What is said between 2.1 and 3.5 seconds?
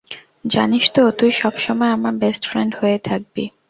Best friend হয়েই থাকবি।